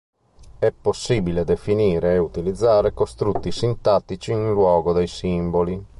È 0.57 0.71
possibile 0.71 1.43
definire 1.43 2.15
e 2.15 2.17
utilizzare 2.17 2.91
costrutti 2.91 3.51
sintattici 3.51 4.31
in 4.31 4.49
luogo 4.49 4.93
dei 4.93 5.05
simboli. 5.05 5.85